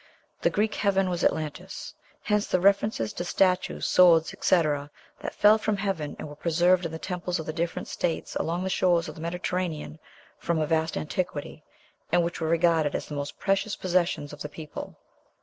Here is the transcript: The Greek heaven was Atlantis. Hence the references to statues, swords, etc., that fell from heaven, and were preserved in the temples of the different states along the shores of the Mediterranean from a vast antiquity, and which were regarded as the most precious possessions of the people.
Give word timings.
The 0.41 0.49
Greek 0.49 0.73
heaven 0.73 1.11
was 1.11 1.23
Atlantis. 1.23 1.93
Hence 2.23 2.47
the 2.47 2.59
references 2.59 3.13
to 3.13 3.23
statues, 3.23 3.85
swords, 3.85 4.33
etc., 4.33 4.89
that 5.19 5.35
fell 5.35 5.59
from 5.59 5.77
heaven, 5.77 6.15
and 6.17 6.27
were 6.27 6.35
preserved 6.35 6.87
in 6.87 6.91
the 6.91 6.97
temples 6.97 7.37
of 7.37 7.45
the 7.45 7.53
different 7.53 7.87
states 7.87 8.35
along 8.35 8.63
the 8.63 8.69
shores 8.71 9.07
of 9.07 9.13
the 9.13 9.21
Mediterranean 9.21 9.99
from 10.39 10.57
a 10.57 10.65
vast 10.65 10.97
antiquity, 10.97 11.63
and 12.11 12.23
which 12.23 12.41
were 12.41 12.49
regarded 12.49 12.95
as 12.95 13.05
the 13.05 13.13
most 13.15 13.37
precious 13.37 13.75
possessions 13.75 14.33
of 14.33 14.41
the 14.41 14.49
people. 14.49 14.97